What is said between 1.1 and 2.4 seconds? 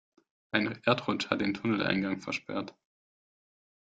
hat den Tunneleingang